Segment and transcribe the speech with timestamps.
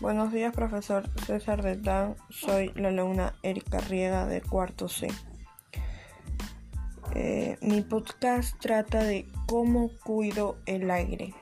[0.00, 2.16] Buenos días, profesor César Dan.
[2.30, 5.08] Soy la alumna Erika Riega de cuarto C.
[7.14, 11.34] Eh, mi podcast trata de cómo cuido el aire.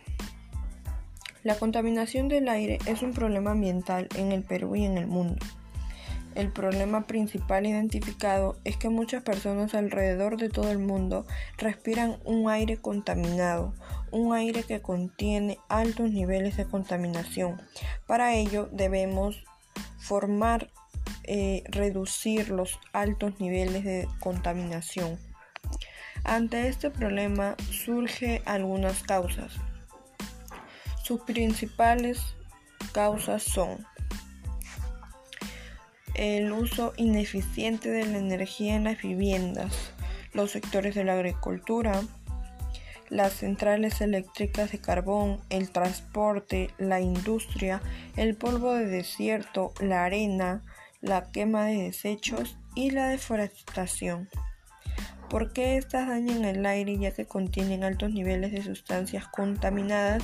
[1.44, 5.46] La contaminación del aire es un problema ambiental en el Perú y en el mundo.
[6.34, 11.26] El problema principal identificado es que muchas personas alrededor de todo el mundo
[11.58, 13.72] respiran un aire contaminado,
[14.12, 17.60] un aire que contiene altos niveles de contaminación.
[18.06, 19.44] Para ello debemos
[19.98, 20.70] formar,
[21.24, 25.18] eh, reducir los altos niveles de contaminación.
[26.24, 29.52] Ante este problema surgen algunas causas.
[31.02, 32.20] Sus principales
[32.92, 33.86] causas son
[36.14, 39.92] el uso ineficiente de la energía en las viviendas,
[40.32, 42.02] los sectores de la agricultura,
[43.10, 47.80] las centrales eléctricas de carbón, el transporte, la industria,
[48.16, 50.62] el polvo de desierto, la arena,
[51.00, 54.28] la quema de desechos y la deforestación.
[55.28, 60.22] ¿Por qué estas dañan el aire ya que contienen altos niveles de sustancias contaminadas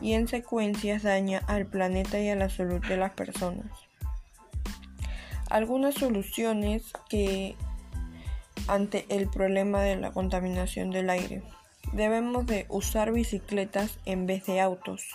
[0.00, 3.66] y en secuencias daña al planeta y a la salud de las personas?
[5.48, 7.56] Algunas soluciones que
[8.68, 11.42] ante el problema de la contaminación del aire.
[11.92, 15.10] Debemos de usar bicicletas en vez de autos.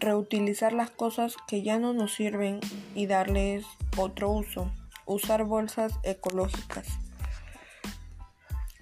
[0.00, 2.58] Reutilizar las cosas que ya no nos sirven
[2.96, 3.64] y darles
[3.96, 4.72] otro uso.
[5.06, 6.88] Usar bolsas ecológicas.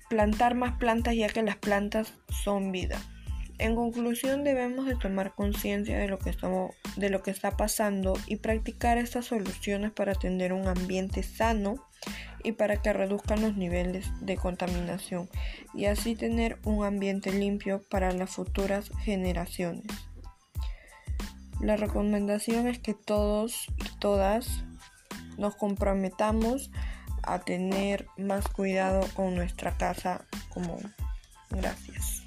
[0.09, 2.99] Plantar más plantas ya que las plantas son vida.
[3.63, 6.35] En conclusión, debemos de tomar conciencia de, lo que
[6.97, 11.77] de lo que está pasando y practicar estas soluciones para tener un ambiente sano
[12.43, 15.31] y para que reduzcan los niveles de contaminación
[15.75, 19.87] y así tener un ambiente limpio para las futuras generaciones.
[21.61, 24.65] La recomendación es que todos y todas
[25.39, 26.73] nos comprometamos
[27.23, 30.93] a tener más cuidado con nuestra casa común.
[31.51, 32.22] Gracias.